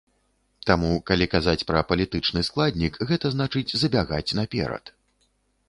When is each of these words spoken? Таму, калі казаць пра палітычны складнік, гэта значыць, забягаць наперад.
Таму, 0.69 0.87
калі 1.09 1.27
казаць 1.33 1.67
пра 1.73 1.83
палітычны 1.91 2.41
складнік, 2.49 2.97
гэта 3.13 3.33
значыць, 3.37 3.77
забягаць 3.85 4.27
наперад. 4.43 4.95